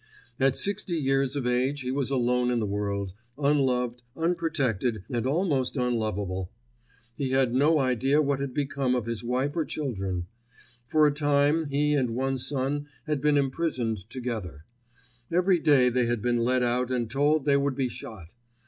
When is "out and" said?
16.63-17.07